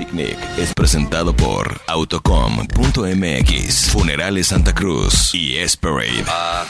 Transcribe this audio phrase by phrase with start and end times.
[0.00, 6.22] Picnic es presentado por Autocom.mx, Funerales Santa Cruz y Esperade.
[6.22, 6.64] Uh,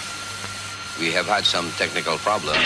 [0.99, 2.59] we have had some technical problems.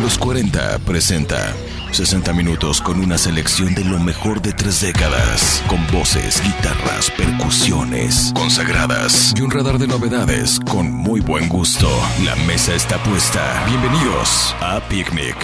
[0.00, 1.52] Los 40 presenta
[1.90, 8.30] 60 minutos con una selección de lo mejor de tres décadas, con voces, guitarras, percusiones
[8.32, 11.90] consagradas y un radar de novedades con muy buen gusto.
[12.24, 13.64] La mesa está puesta.
[13.66, 15.34] Bienvenidos a Picnic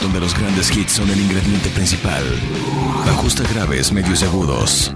[0.00, 2.22] donde los grandes hits son el ingrediente principal.
[3.08, 4.92] Ajusta graves, medios y agudos.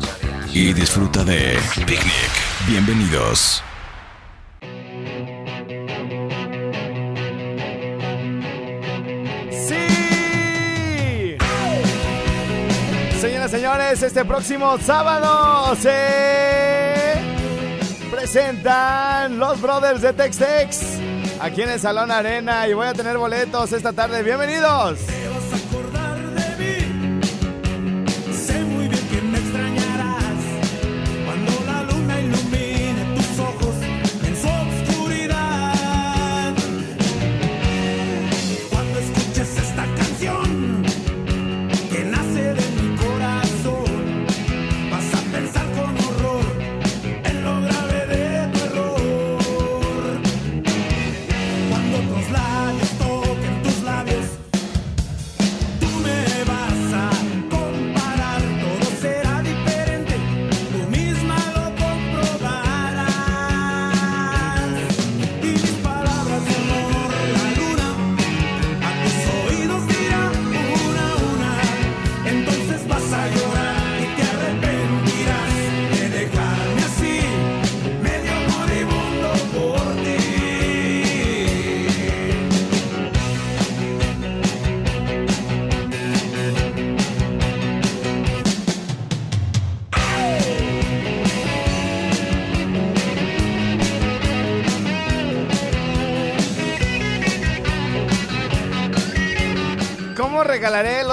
[0.53, 2.31] Y disfruta de Picnic.
[2.67, 3.63] Bienvenidos.
[9.51, 11.37] ¡Sí!
[13.21, 17.15] Señoras y señores, este próximo sábado se
[18.11, 20.92] presentan los Brothers de Tex-Tex
[21.43, 24.23] aquí en el Salón Arena y voy a tener boletos esta tarde.
[24.23, 25.01] ¡Bienvenidos!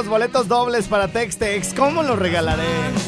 [0.10, 1.74] Boletos dobles para Tex-Tex?
[1.74, 2.99] ¿Cómo los regalaré?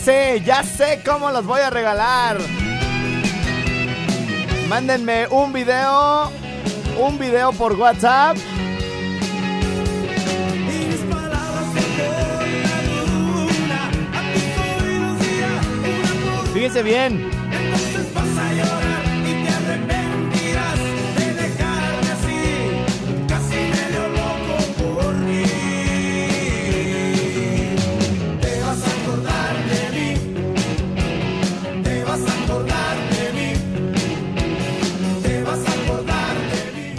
[0.00, 2.38] Sé, ya sé, cómo los voy a regalar.
[4.68, 6.30] Mándenme un video,
[6.98, 8.36] un video por WhatsApp.
[16.54, 17.29] y mis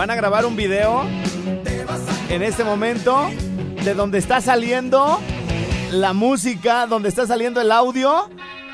[0.01, 1.03] Van a grabar un video
[2.27, 3.29] en este momento
[3.83, 5.19] de donde está saliendo
[5.91, 8.27] la música, donde está saliendo el audio.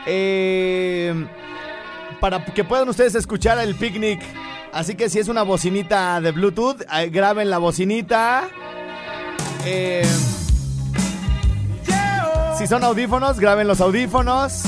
[0.05, 1.27] eh,
[2.21, 4.21] para que puedan ustedes escuchar el picnic.
[4.71, 8.47] Así que si es una bocinita de Bluetooth, graben la bocinita.
[9.66, 10.07] Eh,
[12.57, 14.61] si son audífonos, graben los audífonos.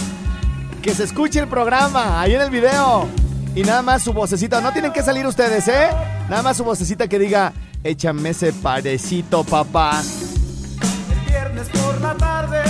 [0.82, 3.08] Que se escuche el programa ahí en el video.
[3.56, 4.60] Y nada más su vocecita.
[4.60, 5.88] No tienen que salir ustedes, ¿eh?
[6.30, 7.54] Nada más su vocecita que diga,
[7.84, 10.04] échame ese parecito, papá.
[11.12, 12.62] El viernes por la tarde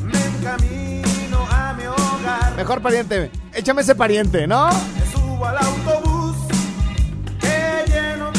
[0.00, 2.54] me encamino a mi hogar.
[2.56, 4.68] Mejor pariente, échame ese pariente, ¿no?
[4.68, 6.36] Me subo al autobús
[7.40, 8.30] que lleno,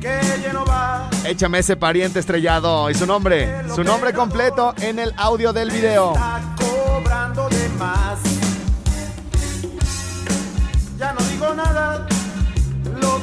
[0.00, 1.10] que lleno va.
[1.24, 6.12] Échame ese pariente estrellado y su nombre, su nombre completo en el audio del video.
[6.12, 8.31] Está cobrando de más.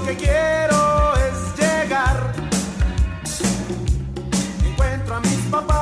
[0.10, 2.34] Que quiero es llegar.
[4.66, 5.79] Encuentro a mis papás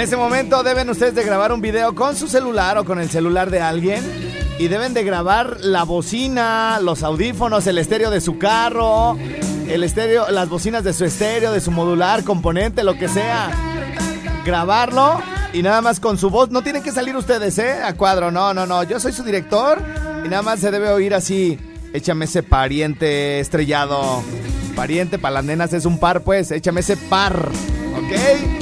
[0.00, 3.50] ese momento deben ustedes de grabar un video con su celular o con el celular
[3.50, 4.02] de alguien
[4.58, 9.18] y deben de grabar la bocina, los audífonos, el estéreo de su carro,
[9.68, 13.50] el estéreo, las bocinas de su estéreo, de su modular, componente, lo que sea.
[14.44, 15.20] Grabarlo
[15.52, 16.50] y nada más con su voz.
[16.50, 17.82] No tienen que salir ustedes, ¿eh?
[17.82, 18.82] A cuadro, no, no, no.
[18.84, 19.82] Yo soy su director
[20.24, 21.58] y nada más se debe oír así.
[21.92, 24.22] Échame ese pariente estrellado.
[24.74, 26.50] Pariente para las nenas es un par, pues.
[26.52, 27.50] Échame ese par.
[27.96, 28.59] ¿Ok?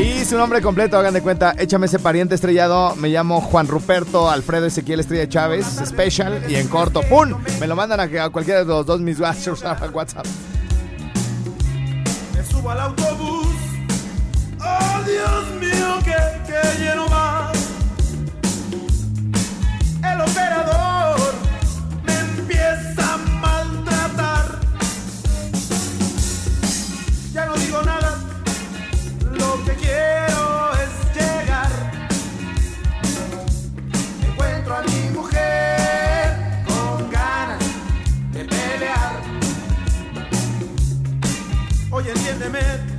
[0.00, 2.96] Y su nombre completo, hagan de cuenta, échame ese pariente estrellado.
[2.96, 7.34] Me llamo Juan Ruperto Alfredo Ezequiel Estrella Chávez, Special, y en corto, ¡pum!
[7.60, 10.24] Me lo mandan a, cualquiera de los dos mis WhatsApp.
[12.34, 13.46] Me subo al autobús.
[14.58, 17.39] Oh, Dios mío, que lleno más.
[42.52, 42.89] limit.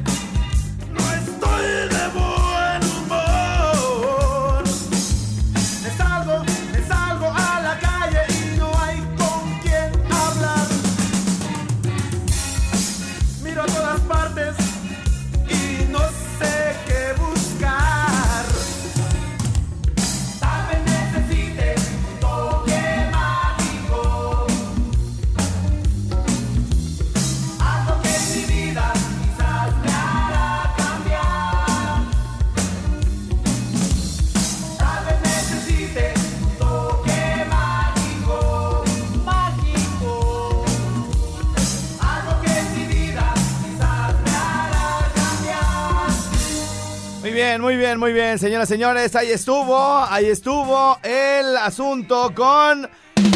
[47.41, 49.15] Bien, muy bien, muy bien, señoras señores.
[49.15, 52.87] Ahí estuvo, ahí estuvo el asunto con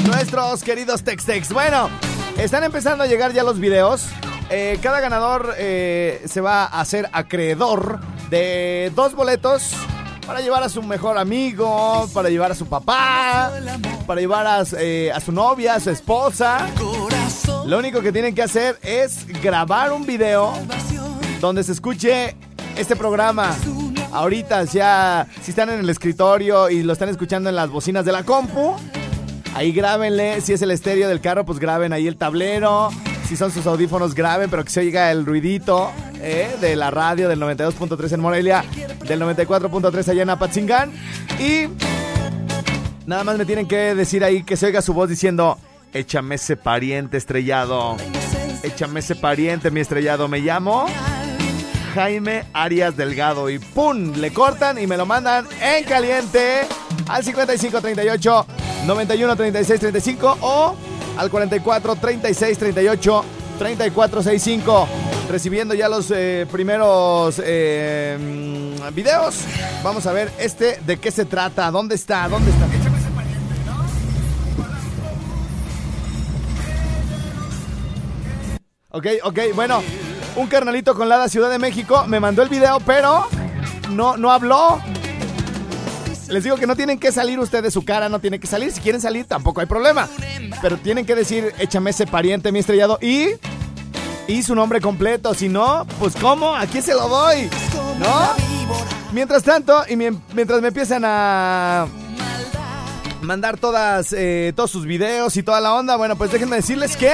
[0.06, 1.52] nuestros queridos Tex-Tex.
[1.52, 1.90] Bueno,
[2.38, 4.06] están empezando a llegar ya los videos.
[4.52, 8.00] Eh, cada ganador eh, se va a hacer acreedor
[8.30, 9.72] de dos boletos
[10.28, 13.54] para llevar a su mejor amigo, para llevar a su papá,
[14.06, 16.68] para llevar a, eh, a su novia, a su esposa.
[17.66, 20.54] Lo único que tienen que hacer es grabar un video
[21.42, 22.36] donde se escuche
[22.78, 23.56] este programa.
[24.16, 28.14] Ahorita ya, si están en el escritorio y lo están escuchando en las bocinas de
[28.14, 28.74] la compu,
[29.54, 30.40] ahí grábenle.
[30.40, 32.92] Si es el estéreo del carro, pues graben ahí el tablero.
[33.28, 35.92] Si son sus audífonos, graben, pero que se oiga el ruidito
[36.22, 36.50] ¿eh?
[36.62, 38.64] de la radio del 92.3 en Morelia,
[39.06, 40.94] del 94.3 allá en Apatzingán.
[41.38, 41.66] Y
[43.06, 45.58] nada más me tienen que decir ahí que se oiga su voz diciendo,
[45.94, 47.98] échame ese pariente estrellado.
[48.64, 50.30] Échame ese pariente, mi estrellado.
[50.30, 50.86] Me llamo
[51.96, 53.50] Jaime Arias Delgado.
[53.50, 54.12] Y ¡pum!
[54.18, 56.68] Le cortan y me lo mandan en caliente
[57.08, 58.46] al 5538
[58.86, 60.76] 91 36 35 o
[61.18, 63.26] al 44 36 38
[63.58, 64.88] 34 65.
[65.30, 69.46] Recibiendo ya los eh, primeros eh, mm, videos.
[69.82, 71.72] Vamos a ver este de qué se trata.
[71.72, 72.28] ¿Dónde está?
[72.28, 72.66] ¿Dónde está?
[78.92, 79.82] Ok, ok, bueno.
[80.36, 83.28] Un carnalito con la Ciudad de México me mandó el video, pero
[83.92, 84.82] no, no habló.
[86.28, 88.72] Les digo que no tienen que salir ustedes, su cara no tiene que salir.
[88.72, 90.10] Si quieren salir, tampoco hay problema.
[90.62, 92.98] Pero tienen que decir, échame ese pariente, mi estrellado.
[93.02, 93.30] Y.
[94.28, 95.34] Y su nombre completo.
[95.36, 96.56] Si no, pues ¿cómo?
[96.56, 97.48] ¿A quién se lo doy?
[98.00, 98.30] ¿No?
[99.14, 101.86] Mientras tanto, y mien- mientras me empiezan a
[103.22, 107.14] mandar todas, eh, todos sus videos y toda la onda, bueno, pues déjenme decirles que.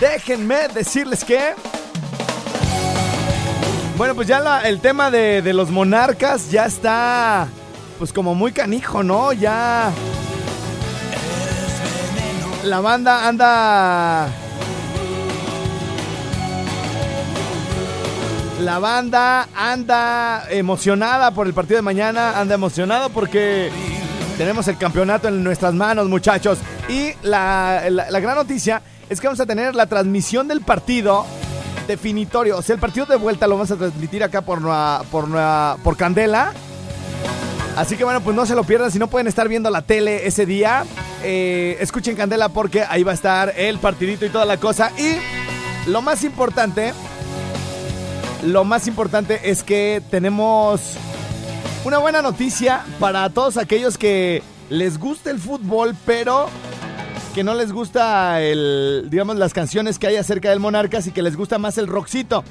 [0.00, 1.54] Déjenme decirles que.
[4.00, 7.46] Bueno, pues ya la- el tema de, de los monarcas ya está,
[7.98, 9.34] pues como muy canijo, ¿no?
[9.34, 9.90] Ya...
[12.64, 14.28] La banda anda...
[18.62, 23.70] La banda anda emocionada por el partido de mañana, anda emocionada porque
[24.38, 26.56] tenemos el campeonato en nuestras manos, muchachos.
[26.88, 28.80] Y la, la- la gran noticia
[29.10, 31.26] es que vamos a tener la transmisión del partido
[31.90, 32.56] definitorio.
[32.58, 35.76] O sea, el partido de vuelta lo vamos a transmitir acá por, Nua- por, Nua-
[35.82, 36.52] por Candela.
[37.76, 38.90] Así que bueno, pues no se lo pierdan.
[38.90, 40.84] Si no pueden estar viendo la tele ese día,
[41.22, 44.90] eh, escuchen Candela porque ahí va a estar el partidito y toda la cosa.
[44.98, 45.16] Y
[45.88, 46.92] lo más importante,
[48.42, 50.80] lo más importante es que tenemos
[51.84, 56.48] una buena noticia para todos aquellos que les gusta el fútbol, pero
[57.34, 61.22] que no les gusta el, digamos, las canciones que hay acerca del Monarcas y que
[61.22, 62.44] les gusta más el rockcito.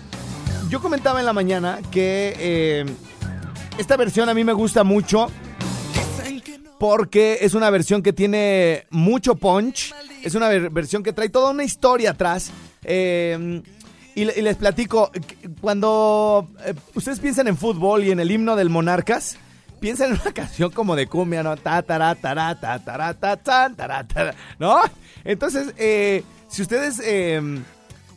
[0.70, 2.86] Yo comentaba en la mañana que eh,
[3.78, 5.28] Esta versión a mí me gusta mucho
[6.80, 9.94] porque es una versión que tiene mucho punch,
[10.24, 12.52] es una versión que trae toda una historia atrás.
[12.84, 13.62] Eh,
[14.16, 15.12] y, les platico,
[15.62, 19.38] cuando eh, ustedes piensan en fútbol y en el himno del Monarcas,
[19.80, 21.58] piensan en una canción como de cumbia, ¿no?
[21.58, 24.82] Ta, ta, ta, ¿no?
[25.24, 27.64] Entonces, eh, si ustedes em,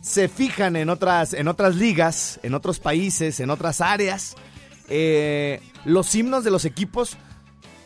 [0.00, 4.36] se fijan en otras, en otras ligas, en otros países, en otras áreas,
[4.88, 7.16] eh, los himnos de los equipos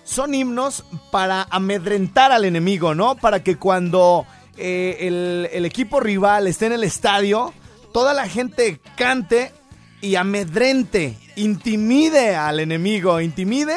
[0.05, 3.17] son himnos para amedrentar al enemigo, ¿no?
[3.17, 7.53] Para que cuando el, el equipo rival esté en el estadio,
[7.93, 9.53] toda la gente cante
[10.01, 13.77] y amedrente, intimide al enemigo, intimide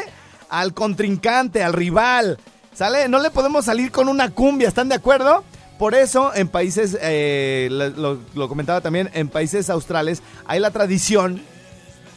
[0.50, 2.38] al contrincante, al rival.
[2.74, 3.08] ¿Sale?
[3.10, 5.44] No le podemos salir con una cumbia, ¿están de acuerdo?
[5.78, 11.42] Por eso en países, eh, lo, comentaba también, en países australes hay la tradición,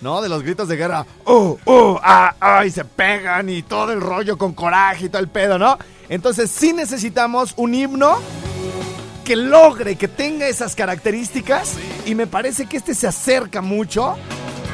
[0.01, 0.21] ¿no?
[0.21, 2.67] De los gritos de guerra, ¡uh, uh, ah, ah!
[2.67, 5.79] Y se pegan y todo el rollo con coraje y todo el pedo, ¿no?
[6.09, 8.19] Entonces sí necesitamos un himno
[9.25, 14.17] que logre, que tenga esas características y me parece que este se acerca mucho.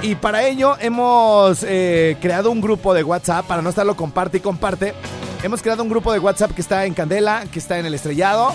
[0.01, 4.41] Y para ello hemos eh, creado un grupo de WhatsApp, para no estarlo comparte y
[4.41, 4.95] comparte.
[5.43, 8.53] Hemos creado un grupo de WhatsApp que está en Candela, que está en el estrellado,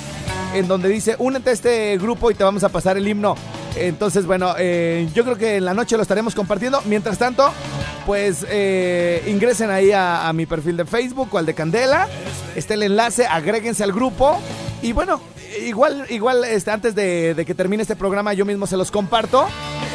[0.53, 3.35] en donde dice, únete a este grupo y te vamos a pasar el himno.
[3.75, 6.81] Entonces, bueno, eh, yo creo que en la noche lo estaremos compartiendo.
[6.85, 7.51] Mientras tanto,
[8.05, 12.07] pues eh, ingresen ahí a, a mi perfil de Facebook o al de Candela.
[12.55, 14.39] Está el enlace, agréguense al grupo.
[14.81, 15.19] Y bueno,
[15.61, 19.47] igual, igual este, antes de, que termine este programa, yo mismo se los comparto.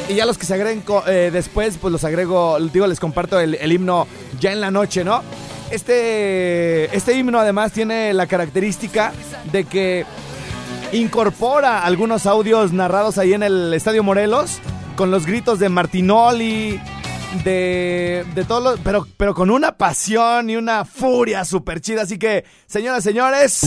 [0.08, 3.72] Y ya los que se agreguen eh, después, pues los agrego, digo, les comparto el,
[3.72, 4.06] himno
[4.40, 5.22] ya en la noche, ¿no?
[5.70, 9.12] Este, este himno además tiene la característica
[9.52, 10.06] de que
[10.92, 14.60] incorpora algunos audios narrados ahí en el Estadio Morelos,
[14.96, 16.80] con los gritos de Martinoli,
[17.44, 22.02] de, de todos pero, pero con una pasión y una furia súper chida.
[22.02, 23.60] Así que, señoras, señores...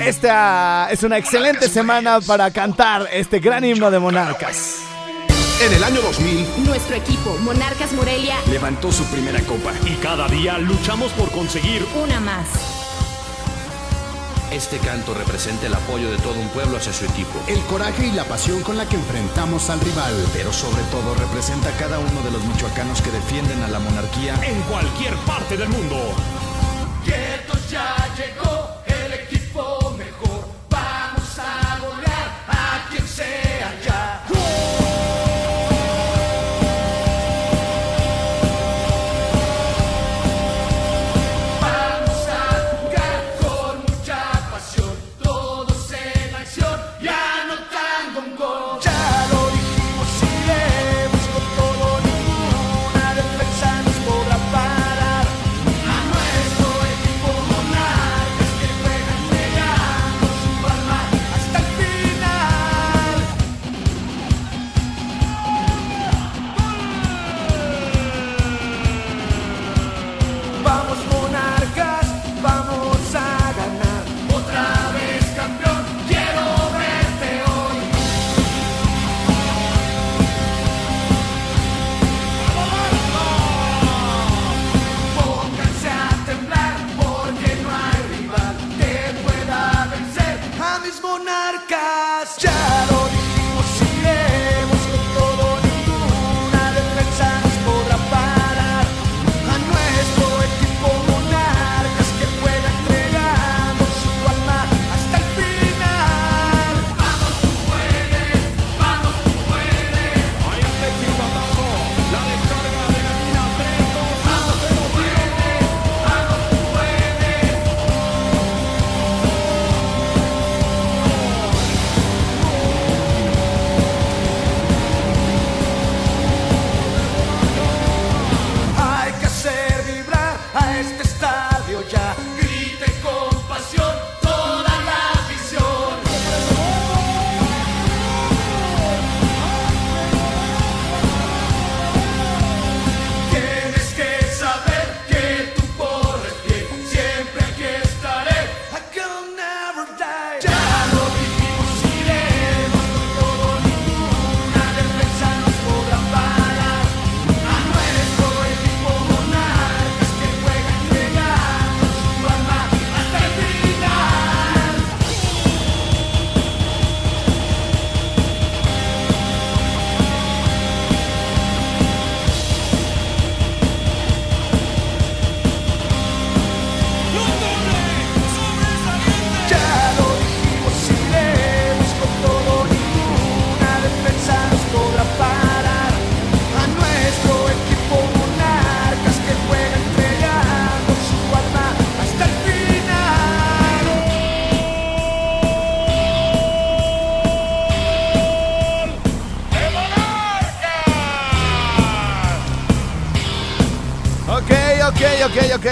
[0.00, 4.76] Esta es una excelente semana para cantar este gran himno de Monarcas.
[5.60, 9.72] En el año 2000, nuestro equipo, Monarcas Morelia, levantó su primera copa.
[9.86, 12.46] Y cada día luchamos por conseguir una más.
[14.52, 17.40] Este canto representa el apoyo de todo un pueblo hacia su equipo.
[17.46, 20.14] El coraje y la pasión con la que enfrentamos al rival.
[20.32, 24.34] Pero sobre todo representa a cada uno de los michoacanos que defienden a la monarquía
[24.44, 25.96] en cualquier parte del mundo.
[27.70, 28.45] ya llegó
[91.02, 92.95] monarcas ya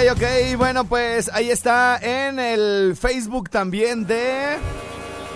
[0.09, 0.57] ok.
[0.57, 4.57] Bueno, pues ahí está en el Facebook también de.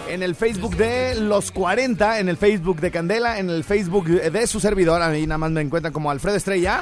[0.10, 4.48] En el Facebook de los 40, en el Facebook de Candela, en el Facebook de
[4.48, 6.82] su servidor, ahí nada más me encuentran como Alfredo Estrella.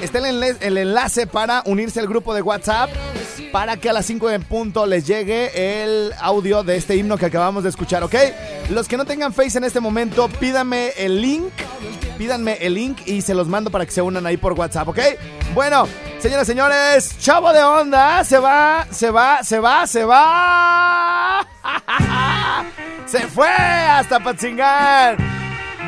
[0.00, 2.88] Está el, el enlace para unirse al grupo de WhatsApp
[3.52, 7.26] para que a las 5 en punto les llegue el audio de este himno que
[7.26, 8.14] acabamos de escuchar, ¿ok?
[8.70, 11.52] Los que no tengan Face en este momento, pídanme el link,
[12.16, 15.00] pídanme el link y se los mando para que se unan ahí por WhatsApp, ¿ok?
[15.54, 21.46] Bueno, señoras señores, Chavo de Onda se va, se va, se va, se va.
[23.06, 25.16] Se fue hasta Patzingar.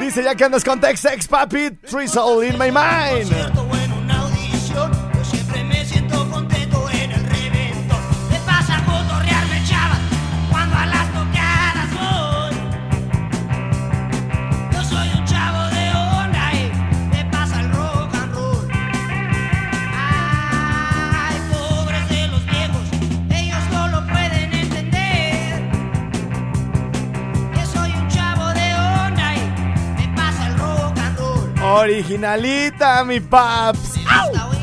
[0.01, 1.69] Dice ya que andas con Tex-Ex, papi.
[1.83, 3.80] Drizzle in my mind.
[31.71, 34.60] Originalita, mi paps.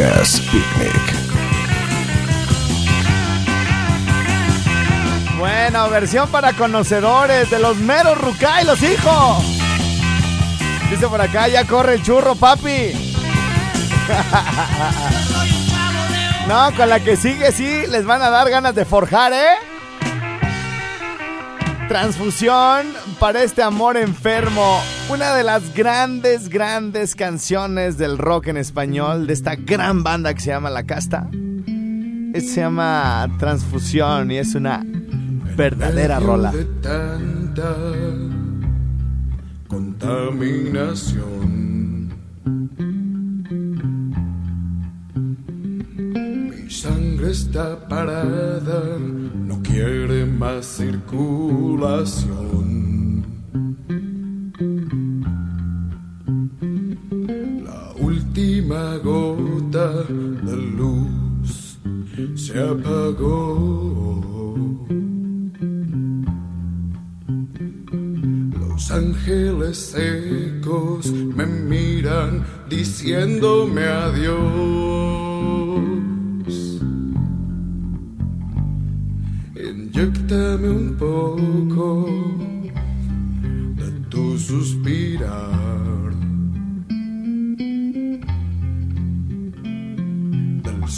[0.00, 1.14] Escuchas Picnic.
[5.38, 9.44] Bueno, versión para conocedores de los meros Rucay, los hijos.
[10.90, 12.92] Dice por acá, ya corre el churro, papi.
[16.48, 19.69] No, con la que sigue, sí, les van a dar ganas de forjar, ¿eh?
[21.90, 22.86] Transfusión
[23.18, 24.80] para este amor enfermo.
[25.08, 30.40] Una de las grandes, grandes canciones del rock en español de esta gran banda que
[30.40, 31.28] se llama La Casta.
[31.32, 34.84] Se llama Transfusión y es una
[35.56, 36.52] verdadera rola.
[36.52, 37.74] de tanta
[39.66, 42.14] contaminación.
[46.50, 48.80] Mi sangre está parada,
[49.70, 53.24] no quiere más circulación.
[57.64, 61.78] La última gota de luz
[62.34, 64.20] se apagó.
[68.58, 75.29] Los ángeles secos me miran diciéndome adiós.
[83.76, 85.60] De tu suspirar.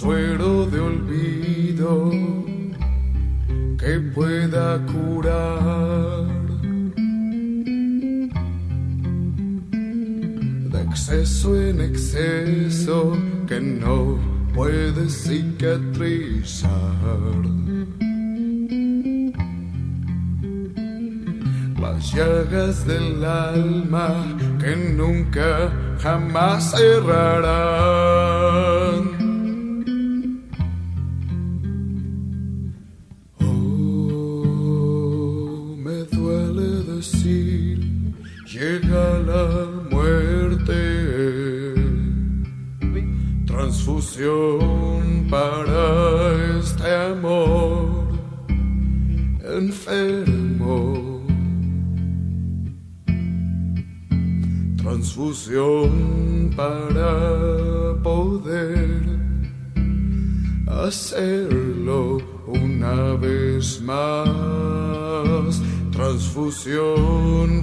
[0.02, 2.10] suero de olvido
[3.78, 5.11] que pueda curar.
[26.02, 27.71] Jamás cerrarán.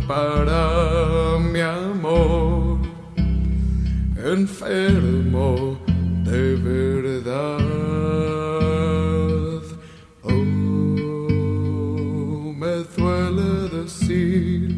[0.10, 2.80] Para mi amor
[4.26, 5.78] enfermo
[6.26, 7.60] de verdad.
[10.24, 10.34] Oh,
[12.58, 14.76] me duele decir,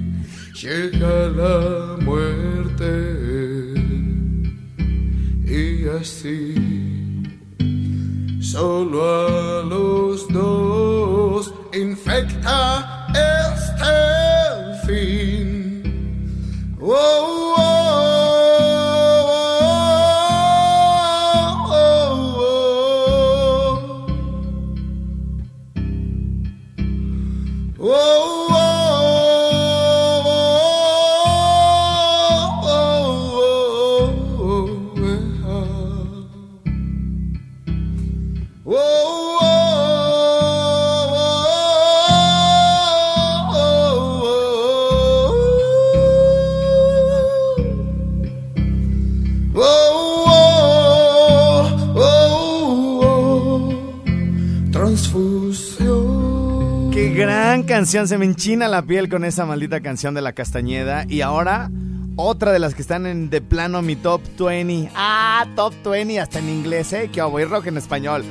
[0.54, 2.94] llega la muerte
[5.46, 6.56] y así
[8.42, 12.81] solo a los dos infecta
[57.82, 61.04] canción, se me enchina la piel con esa maldita canción de la Castañeda.
[61.10, 61.72] Y ahora,
[62.16, 64.92] otra de las que están en de plano mi top 20.
[64.94, 67.10] Ah, top 20 hasta en inglés, ¿eh?
[67.12, 68.24] Que voy rock en español.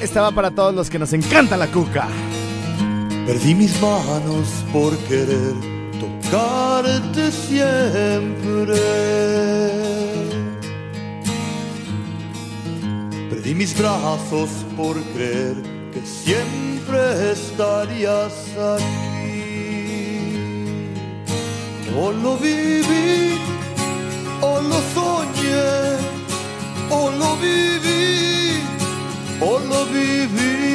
[0.00, 2.08] Esta va para todos los que nos encanta la cuca.
[3.26, 5.52] Perdí mis manos por querer
[6.00, 8.80] tocarte siempre.
[13.28, 18.32] Perdí mis brazos por creer que siempre estarías
[18.74, 20.36] aquí.
[21.96, 23.38] O lo viví,
[24.40, 25.98] o lo soñé,
[26.90, 28.62] o lo viví,
[29.40, 30.67] o lo viví.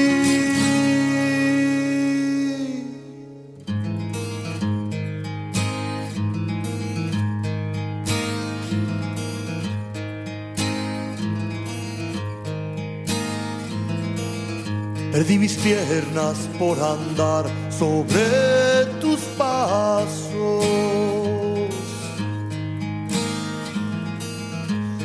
[15.13, 20.65] Perdí mis piernas por andar sobre tus pasos.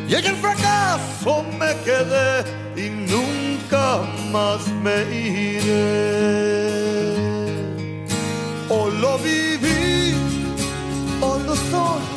[0.08, 2.42] Y en el fracaso me quedé
[2.74, 4.00] y nunca
[4.32, 5.98] más me iré.
[8.70, 10.14] O lo viví,
[11.20, 12.07] o lo soñé,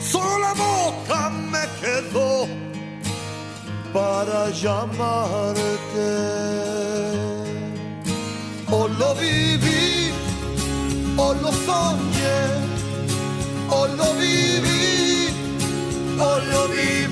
[0.00, 1.20] Solo la boca
[1.52, 2.32] me quedó
[3.92, 6.10] para llamarte.
[8.78, 10.10] O lo viví,
[11.18, 12.40] o lo soñé,
[13.78, 15.28] o lo viví,
[16.18, 17.09] o lo viví.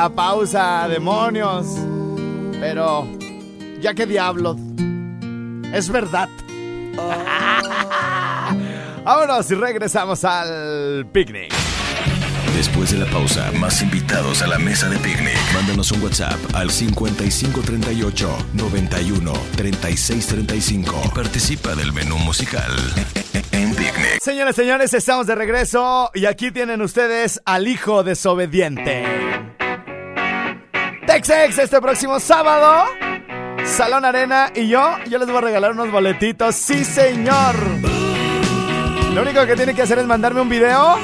[0.00, 1.66] La pausa, demonios.
[2.58, 3.06] Pero,
[3.82, 4.56] ya que diablos.
[5.74, 6.26] Es verdad.
[9.04, 11.52] Vámonos y regresamos al picnic.
[12.56, 15.36] Después de la pausa, más invitados a la mesa de picnic.
[15.52, 22.72] Mándanos un WhatsApp al 5538 91 3635 y participa del menú musical
[23.52, 24.18] en Picnic.
[24.22, 29.59] Señores, señores, estamos de regreso y aquí tienen ustedes al hijo desobediente.
[31.10, 32.84] Texex este próximo sábado.
[33.64, 36.54] Salón Arena y yo, yo les voy a regalar unos boletitos.
[36.54, 37.56] Sí, señor.
[39.12, 40.96] Lo único que tienen que hacer es mandarme un video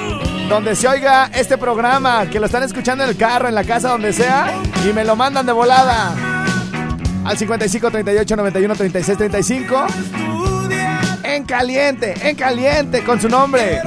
[0.48, 3.88] donde se oiga este programa, que lo están escuchando en el carro, en la casa,
[3.88, 4.54] donde sea,
[4.88, 6.14] y me lo mandan de volada.
[7.24, 9.86] Al 55 38 91 36 35.
[11.24, 13.80] En caliente, en caliente, con su nombre.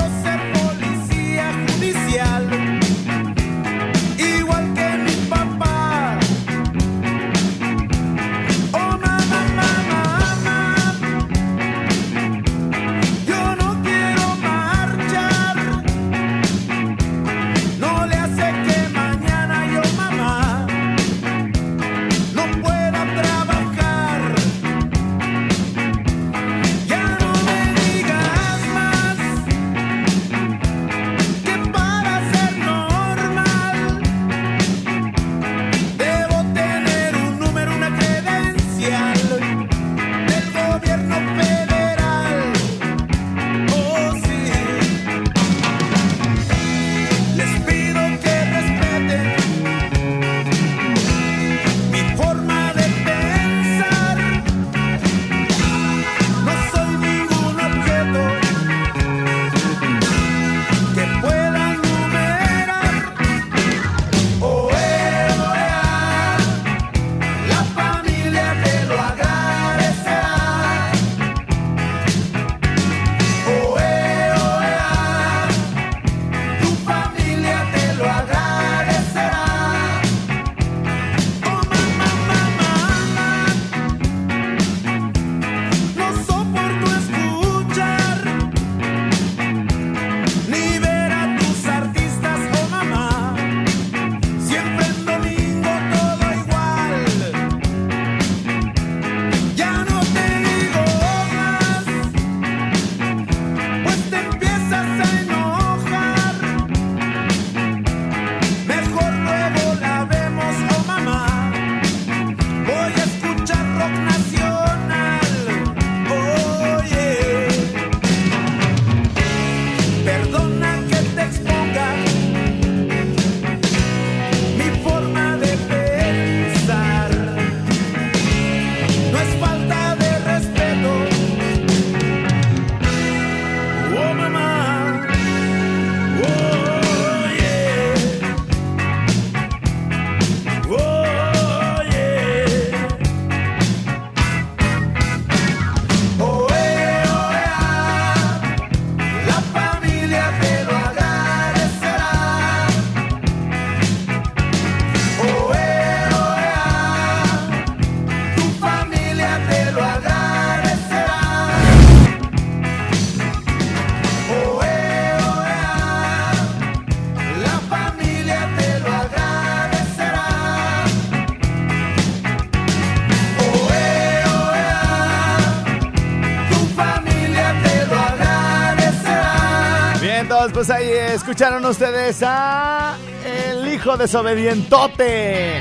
[180.48, 185.60] Pues ahí escucharon ustedes a el hijo desobedientote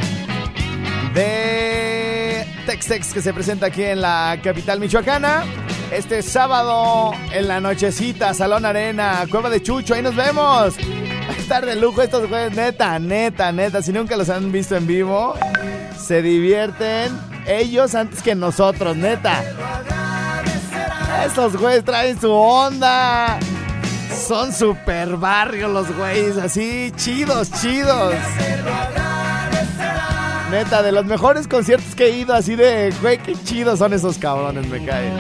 [1.13, 5.43] de Textex que se presenta aquí en la capital michoacana.
[5.91, 10.77] Este sábado en la nochecita, Salón Arena, Cueva de Chucho, ahí nos vemos.
[10.77, 13.83] Va estar de lujo estos jueves, neta, neta, neta.
[13.83, 15.35] Si nunca los han visto en vivo,
[15.99, 19.43] se divierten ellos antes que nosotros, neta.
[21.27, 23.41] Estos güeyes traen su onda.
[24.11, 28.15] Son super barrio los güeyes, así chidos, chidos.
[30.51, 34.19] Neta, de los mejores conciertos que he ido, así de, güey, qué chidos son esos
[34.19, 35.15] cabrones, me caen.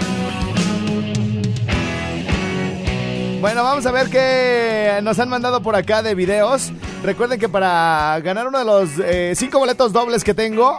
[3.41, 6.73] Bueno, vamos a ver qué nos han mandado por acá de videos.
[7.05, 10.79] Recuerden que para ganar uno de los eh, cinco boletos dobles que tengo,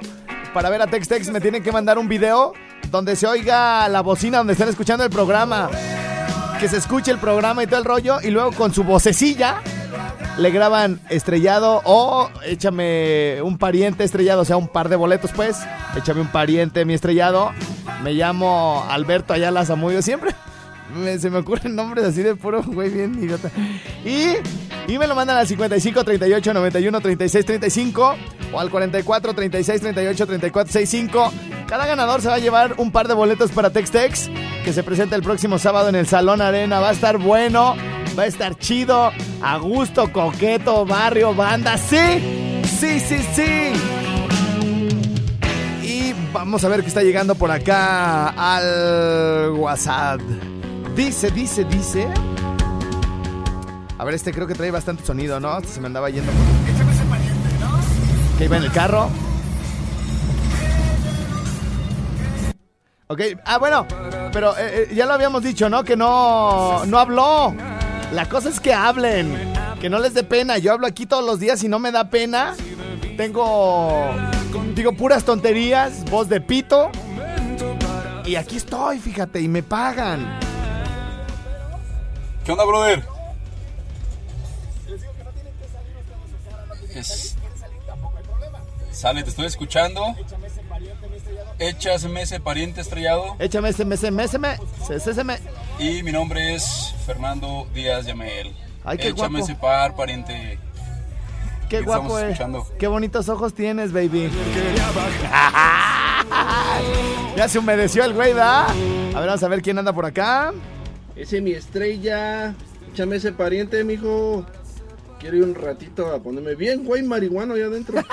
[0.54, 2.54] para ver a Tex-Tex me tienen que mandar un video
[2.92, 5.70] donde se oiga la bocina donde están escuchando el programa.
[6.60, 8.20] Que se escuche el programa y todo el rollo.
[8.22, 9.62] Y luego con su vocecilla
[10.38, 15.58] le graban estrellado o échame un pariente estrellado, o sea, un par de boletos pues.
[15.96, 17.52] Échame un pariente mi estrellado.
[18.04, 20.02] Me llamo Alberto Ayala Zamudio.
[20.02, 20.36] Siempre
[21.20, 23.50] se me ocurren nombres así de puro güey bien idiota.
[24.06, 28.16] Y, y me lo mandan al 55 38 91 36 35
[28.52, 31.34] o al 44 36 38 34 65.
[31.68, 34.30] Cada ganador se va a llevar un par de boletos para Tex Tex
[34.64, 36.80] que se presenta el próximo sábado en el Salón Arena.
[36.80, 37.76] Va a estar bueno,
[38.18, 41.78] va a estar chido, a gusto, coqueto, barrio, banda.
[41.78, 43.72] Sí, sí, sí, sí.
[45.84, 50.22] Y vamos a ver qué está llegando por acá al WhatsApp.
[50.96, 52.08] Dice, dice, dice.
[53.98, 55.58] A ver, este creo que trae bastante sonido, ¿no?
[55.58, 56.32] Este se me andaba yendo.
[58.38, 59.10] Que iba en el carro.
[63.08, 63.88] Ok, ah, bueno,
[64.32, 65.84] pero eh, eh, ya lo habíamos dicho, ¿no?
[65.84, 67.56] Que no, no habló.
[68.12, 69.36] La cosa es que hablen,
[69.82, 70.58] que no les dé pena.
[70.60, 72.56] Yo hablo aquí todos los días y no me da pena.
[73.18, 74.12] Tengo,
[74.76, 76.92] digo, puras tonterías, voz de pito.
[78.26, 80.49] Y aquí estoy, fíjate, y me pagan.
[82.50, 83.04] ¿Qué onda, brother?
[86.96, 87.36] Es-
[88.92, 90.02] Sale, te estoy escuchando.
[91.60, 93.36] Échame ese pariente estrellado.
[93.38, 94.08] Échame ese, ese,
[94.96, 95.24] ese, ese.
[95.78, 98.56] Y mi nombre es Fernando Díaz Yamel.
[98.84, 99.46] Ay, qué Échame guapo.
[99.46, 100.58] ese par, pariente.
[101.70, 102.32] Qué ¿Qué guapo, eh.
[102.32, 102.68] escuchando?
[102.80, 104.28] Qué bonitos ojos tienes, baby.
[107.38, 108.66] ya se humedeció el güey, ¿da?
[108.66, 110.52] A ver, vamos a ver quién anda por acá.
[111.20, 112.56] Ese es mi estrella.
[112.94, 114.46] Échame ese pariente, mijo.
[115.20, 118.02] Quiero ir un ratito a ponerme bien, güey, marihuano allá adentro.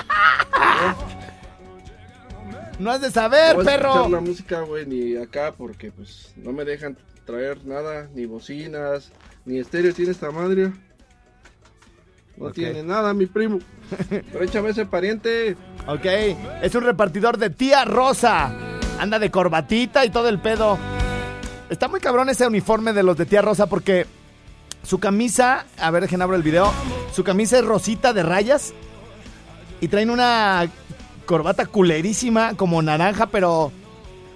[2.79, 3.89] No has de saber, No voy a perro.
[3.89, 6.95] escuchar la música, güey, ni acá porque pues no me dejan
[7.25, 9.11] traer nada, ni bocinas,
[9.45, 10.71] ni estéreo tiene esta madre.
[12.35, 13.57] No tiene nada, mi primo.
[14.31, 15.57] Pero échame ese pariente.
[15.87, 16.05] Ok,
[16.61, 18.53] es un repartidor de tía Rosa.
[18.99, 20.77] Anda de corbatita y todo el pedo.
[21.69, 24.05] Está muy cabrón ese uniforme de los de tía Rosa porque
[24.83, 26.71] su camisa, a ver, dejen abro el video.
[27.13, 28.73] Su camisa es rosita de rayas
[29.81, 30.69] y traen una
[31.25, 33.71] corbata culerísima como naranja, pero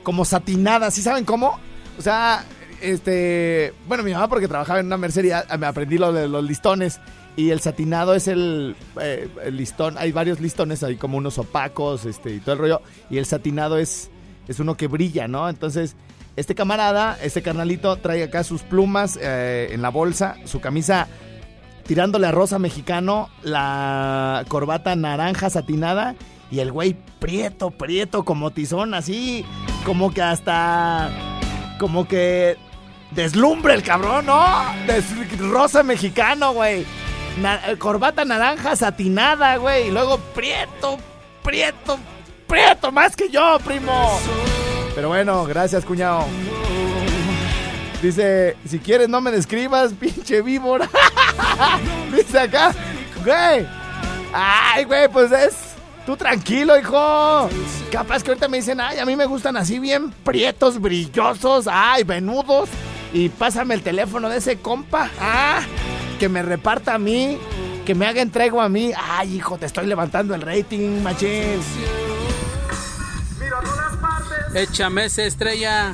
[0.03, 1.57] como satinada, ¿sí saben cómo?
[1.97, 2.43] O sea,
[2.82, 6.99] este, bueno, mi mamá porque trabajaba en una mercería, me aprendí los listones
[7.38, 12.05] y el satinado es el, eh, el listón, hay varios listones, hay como unos opacos,
[12.05, 14.09] este, y todo el rollo, y el satinado es,
[14.49, 15.47] es uno que brilla, ¿no?
[15.47, 15.95] Entonces,
[16.36, 21.07] este camarada, este carnalito, trae acá sus plumas eh, en la bolsa, su camisa
[21.86, 26.15] tirándole a rosa mexicano, la corbata naranja satinada
[26.49, 29.45] y el güey prieto, prieto como tizón, así
[29.86, 31.09] como que hasta
[31.79, 32.57] como que
[33.11, 34.45] deslumbre el cabrón, ¿no?
[35.39, 36.86] Rosa mexicano, güey.
[37.38, 40.97] Eh, corbata naranja satinada, güey, y luego prieto,
[41.43, 41.97] prieto,
[42.47, 44.19] prieto más que yo, primo.
[44.96, 46.26] Pero bueno, gracias, cuñado.
[48.02, 50.89] Dice, si quieres no me describas, pinche víbora.
[52.16, 52.74] Dice acá,
[53.24, 53.66] güey.
[54.34, 55.56] Ay, güey, pues es.
[56.06, 57.48] Tú tranquilo, hijo.
[57.92, 62.04] Capaz que ahorita me dicen, ay, a mí me gustan así bien prietos, brillosos, ay,
[62.04, 62.70] venudos.
[63.14, 65.10] Y pásame el teléfono de ese compa.
[65.20, 65.62] Ah,
[66.20, 67.38] que me reparta a mí.
[67.86, 68.92] Que me haga entrego a mí.
[68.98, 71.60] Ay, hijo, te estoy levantando el rating, machín.
[74.54, 75.93] Échame esa estrella.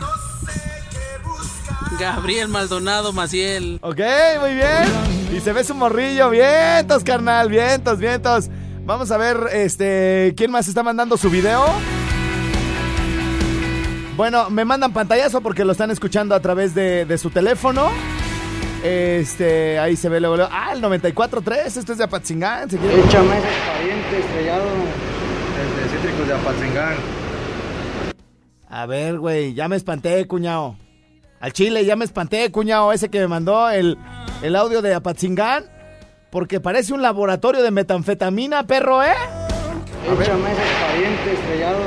[2.00, 3.80] Gabriel Maldonado Maciel.
[3.82, 4.00] Ok,
[4.42, 5.36] muy bien.
[5.36, 6.30] Y se ve su morrillo.
[6.30, 7.50] Vientos, carnal.
[7.50, 8.50] Vientos, vientos.
[8.86, 11.66] Vamos a ver, este, ¿quién más está mandando su video?
[14.16, 17.90] Bueno, me mandan pantallazo porque lo están escuchando a través de, de su teléfono.
[18.84, 20.38] Este, ahí se ve luego.
[20.38, 20.52] luego.
[20.54, 22.70] Ah, el 94.3, esto es de Apatzingán.
[22.70, 24.66] Se quiere- Échame ese pariente estrellado.
[25.58, 26.96] Desde Cítricos de Apatzingán.
[28.78, 30.76] A ver, güey, ya me espanté, cuñado.
[31.40, 33.98] Al chile, ya me espanté, cuñado, ese que me mandó el,
[34.44, 35.66] el audio de Apatzingán.
[36.30, 39.16] Porque parece un laboratorio de metanfetamina, perro, ¿eh?
[40.04, 41.80] Échame ese pariente estrellado.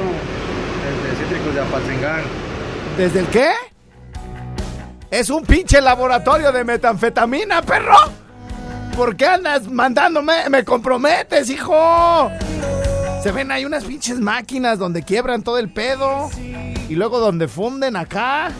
[0.83, 2.23] Desde Cítricos de Apatzingán.
[2.97, 3.51] ¿Desde el qué?
[5.13, 7.99] Es un pinche laboratorio de metanfetamina, perro.
[8.97, 10.49] ¿Por qué andas mandándome?
[10.51, 12.33] Me comprometes, hijo.
[13.23, 16.31] Se ven ahí unas pinches máquinas donde quiebran todo el pedo.
[16.89, 18.51] Y luego donde funden acá.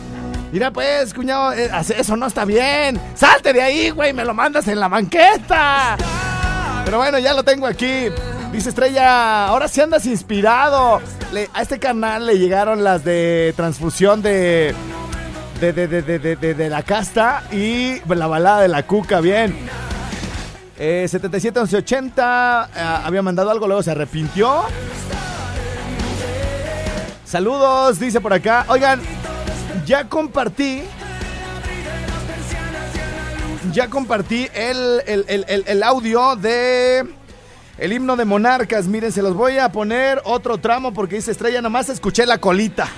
[0.51, 2.99] Mira pues, cuñado, eh, eso no está bien.
[3.15, 5.97] Salte de ahí, güey, me lo mandas en la banqueta.
[6.85, 8.07] Pero bueno, ya lo tengo aquí.
[8.51, 11.01] Dice Estrella, ahora sí andas inspirado.
[11.53, 14.75] A este canal le llegaron las de transfusión de,
[15.61, 19.55] de, de, de- de la casta y la balada de la cuca, bien.
[20.83, 24.63] Eh, 77 11 80 eh, había mandado algo, luego se arrepintió.
[27.23, 28.65] Saludos, dice por acá.
[28.67, 28.99] Oigan,
[29.85, 30.81] ya compartí.
[33.71, 37.05] Ya compartí el, el- el- el- el audio de
[37.77, 38.87] el himno de Monarcas.
[38.87, 42.89] Miren, se los voy a poner otro tramo porque dice Estrella, nomás escuché la colita.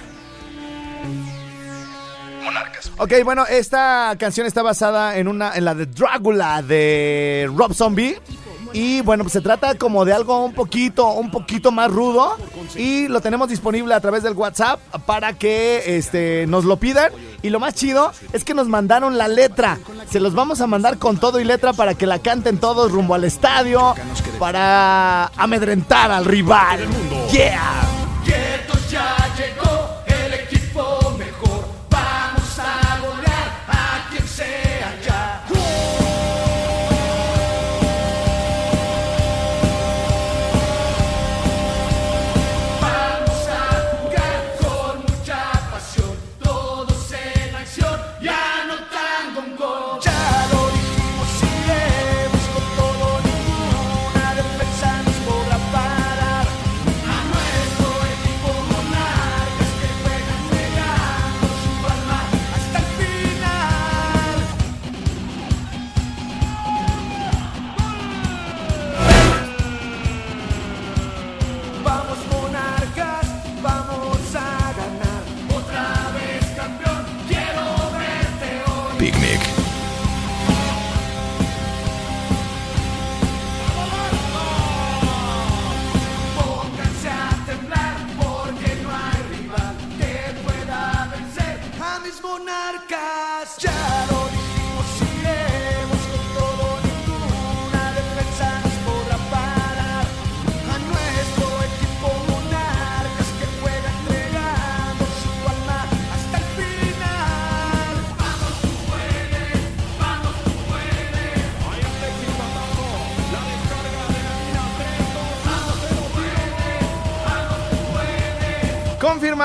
[2.98, 8.20] Ok, bueno, esta canción está basada en una en la de Drácula de Rob Zombie.
[8.74, 12.38] Y bueno, pues se trata como de algo un poquito, un poquito más rudo.
[12.76, 17.12] Y lo tenemos disponible a través del WhatsApp para que este, nos lo pidan.
[17.44, 19.78] Y lo más chido es que nos mandaron la letra.
[20.10, 23.14] Se los vamos a mandar con todo y letra para que la canten todos rumbo
[23.14, 23.94] al estadio.
[24.40, 26.80] Para amedrentar al rival.
[27.32, 27.93] Yeah.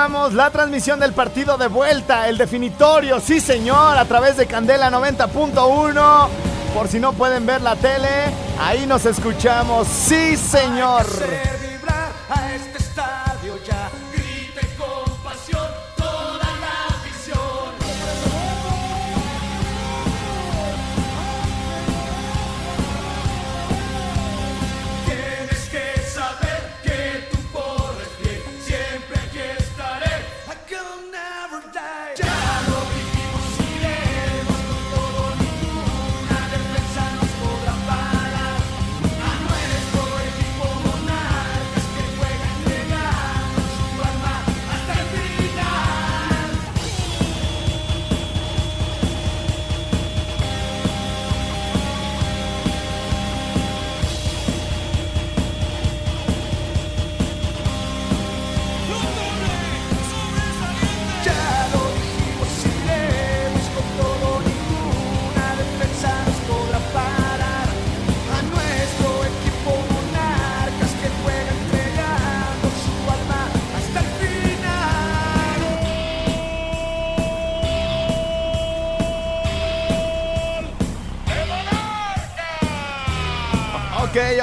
[0.09, 6.29] La transmisión del partido de vuelta, el definitorio, sí señor, a través de Candela 90.1.
[6.73, 11.05] Por si no pueden ver la tele, ahí nos escuchamos, sí señor.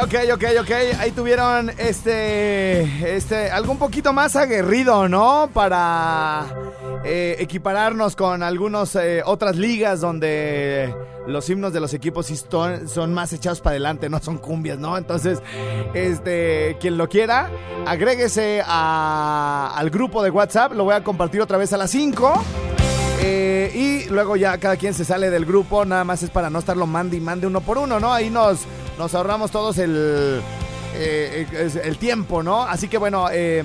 [0.02, 0.72] Ok, ok, ok.
[1.00, 5.50] Ahí tuvieron este, este, algo un poquito más aguerrido, ¿no?
[5.54, 6.46] Para
[7.04, 10.94] eh, equipararnos con algunas eh, otras ligas donde
[11.28, 12.28] los himnos de los equipos
[12.88, 14.98] son más echados para adelante, no son cumbias, ¿no?
[14.98, 15.40] Entonces,
[15.94, 17.50] este, quien lo quiera,
[17.86, 20.74] agréguese a- al grupo de WhatsApp.
[20.74, 22.34] Lo voy a compartir otra vez a las 5.
[23.22, 23.72] Eh,
[24.06, 26.86] y luego ya cada quien se sale del grupo, nada más es para no estarlo
[26.86, 28.14] mande y mande uno por uno, ¿no?
[28.14, 28.60] Ahí nos,
[28.98, 30.42] nos ahorramos todos el,
[30.96, 32.64] eh, eh, el tiempo, ¿no?
[32.64, 33.64] Así que bueno, eh,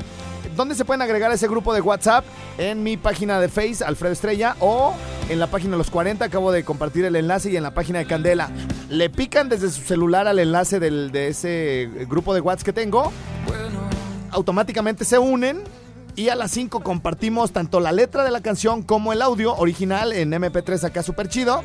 [0.56, 2.24] ¿dónde se pueden agregar ese grupo de WhatsApp?
[2.58, 4.94] En mi página de Face, Alfredo Estrella, o
[5.28, 8.06] en la página Los 40, acabo de compartir el enlace, y en la página de
[8.06, 8.50] Candela.
[8.88, 13.12] Le pican desde su celular al enlace de ese grupo de WhatsApp que tengo,
[14.30, 15.62] automáticamente se unen
[16.16, 20.12] y a las 5 compartimos tanto la letra de la canción como el audio original
[20.12, 21.62] en MP3 acá súper chido.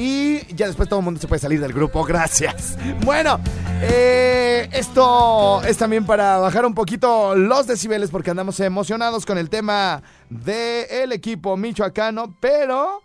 [0.00, 2.04] Y ya después todo el mundo se puede salir del grupo.
[2.04, 2.78] Gracias.
[3.04, 3.38] Bueno,
[3.82, 9.50] eh, esto es también para bajar un poquito los decibeles porque andamos emocionados con el
[9.50, 12.34] tema del equipo michoacano.
[12.40, 13.02] Pero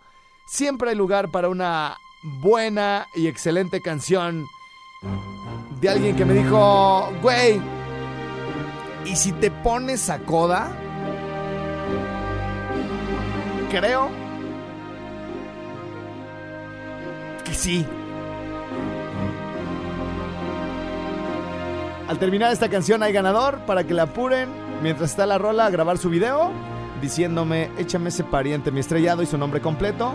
[0.48, 1.98] siempre hay lugar para una
[2.40, 4.46] buena y excelente canción
[5.82, 7.60] de alguien que me dijo, güey,
[9.06, 10.68] ¿Y si te pones a coda?
[13.70, 14.25] Creo
[17.46, 17.86] que sí.
[22.08, 24.48] Al terminar esta canción hay ganador para que la apuren
[24.82, 26.52] mientras está la rola a grabar su video
[27.00, 30.14] diciéndome échame ese pariente mi estrellado y su nombre completo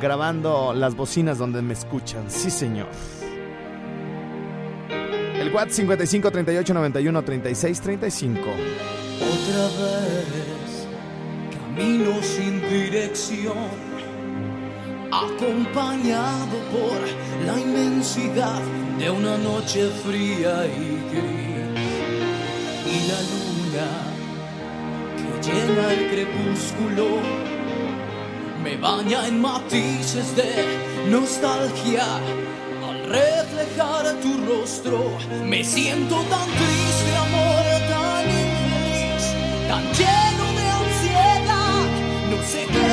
[0.00, 2.30] grabando las bocinas donde me escuchan.
[2.30, 2.88] Sí, señor.
[5.38, 8.40] El WhatsApp 55 38 91 36 35.
[8.40, 10.86] Otra vez,
[11.52, 13.54] camino sin dirección,
[15.24, 16.98] acompañado por
[17.46, 18.62] la inmensidad
[18.98, 21.78] de una noche fría y gris.
[22.86, 23.88] Y la luna
[25.16, 27.06] que llena el crepúsculo
[28.62, 30.50] me baña en matices de
[31.10, 32.06] nostalgia.
[32.88, 34.98] Al reflejar tu rostro,
[35.44, 39.24] me siento tan triste, amor, tan infeliz,
[39.68, 41.86] tan lleno de ansiedad.
[42.30, 42.87] No sé qué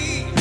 [0.00, 0.39] see.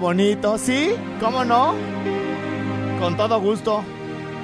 [0.00, 0.94] Bonito, ¿sí?
[1.20, 1.74] ¿Cómo no?
[2.98, 3.84] Con todo gusto.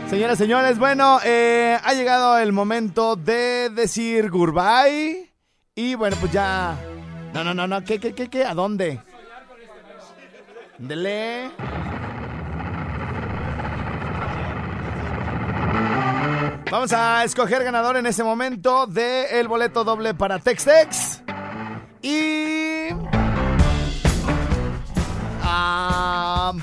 [0.09, 5.33] Señoras, señores, bueno, eh, ha llegado el momento de decir goodbye.
[5.75, 6.77] Y bueno, pues ya.
[7.35, 7.83] No, no, no, no.
[7.83, 8.45] ¿Qué, qué, qué, qué?
[8.45, 9.01] ¿A dónde?
[10.79, 11.51] Dele.
[16.71, 21.23] Vamos a escoger ganador en ese momento del el boleto doble para Textex.
[22.03, 22.56] Y.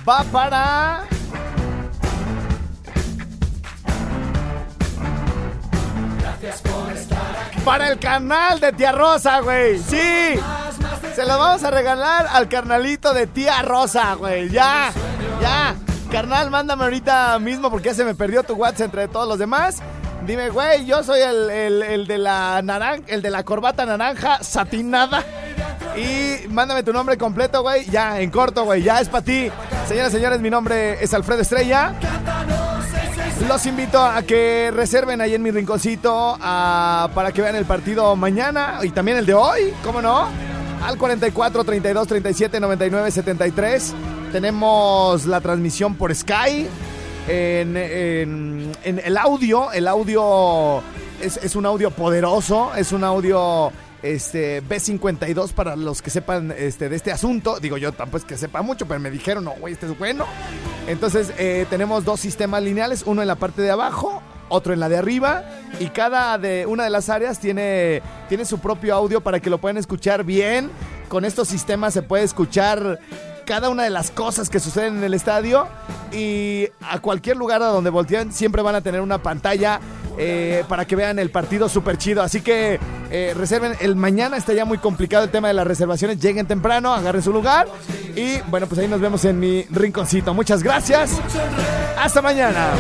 [0.08, 1.04] va para.
[7.64, 9.80] Para el canal de Tía Rosa, güey.
[9.80, 10.40] Sí.
[11.16, 14.50] Se lo vamos a regalar al carnalito de Tía Rosa, güey.
[14.50, 14.92] Ya.
[15.42, 15.76] Ya.
[16.12, 19.82] Carnal, mándame ahorita mismo porque ya se me perdió tu WhatsApp entre todos los demás.
[20.26, 24.44] Dime, güey, yo soy el, el, el de la naranja, el de la corbata naranja
[24.44, 25.24] satinada.
[25.96, 27.86] Y mándame tu nombre completo, güey.
[27.86, 28.82] Ya, en corto, güey.
[28.84, 29.50] Ya es para ti.
[29.88, 31.94] Señoras y señores, mi nombre es Alfredo Estrella.
[33.48, 38.16] Los invito a que reserven ahí en mi rinconcito ah, para que vean el partido
[38.16, 40.28] mañana y también el de hoy, ¿cómo no?
[40.84, 43.94] Al 44 32 37 99 73.
[44.32, 46.68] Tenemos la transmisión por Sky.
[47.28, 50.82] En, en- en el audio, el audio
[51.22, 53.72] es, es un audio poderoso, es un audio
[54.04, 57.60] este, B52 para los que sepan este, de este asunto.
[57.60, 60.26] Digo, yo tampoco es que sepa mucho, pero me dijeron, no, güey, este es bueno.
[60.88, 64.90] Entonces, eh, tenemos dos sistemas lineales, uno en la parte de abajo, otro en la
[64.90, 65.44] de arriba,
[65.80, 69.58] y cada de una de las áreas tiene, tiene su propio audio para que lo
[69.58, 70.70] puedan escuchar bien.
[71.08, 73.00] Con estos sistemas se puede escuchar
[73.46, 75.68] cada una de las cosas que suceden en el estadio
[76.12, 79.80] y a cualquier lugar a donde volteen siempre van a tener una pantalla
[80.18, 82.22] eh, para que vean el partido súper chido.
[82.22, 86.20] Así que eh, reserven, el mañana está ya muy complicado el tema de las reservaciones,
[86.20, 87.68] lleguen temprano, agarren su lugar
[88.16, 90.34] y bueno, pues ahí nos vemos en mi rinconcito.
[90.34, 91.20] Muchas gracias,
[91.98, 92.72] hasta mañana.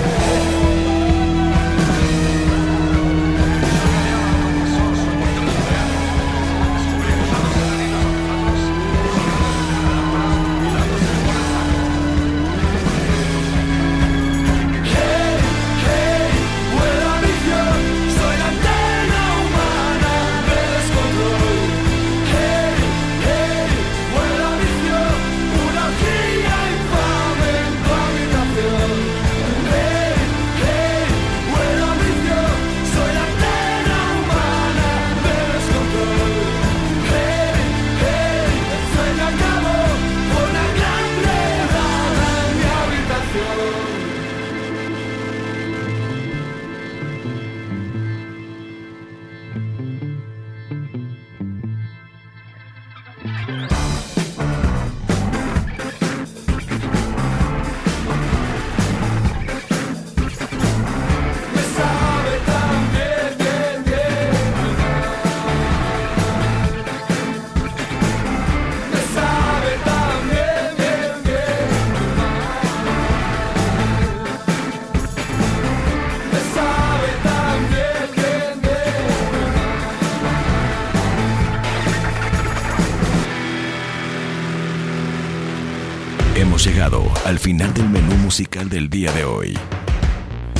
[88.33, 89.55] Musical del día de hoy.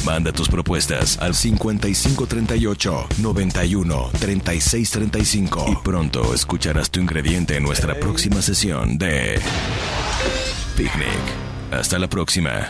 [0.06, 7.96] Manda tus propuestas al 5538 91 36 35 y pronto escucharás tu ingrediente en nuestra
[7.96, 9.40] próxima sesión de
[10.78, 11.08] Picnic.
[11.72, 12.70] Hasta la próxima.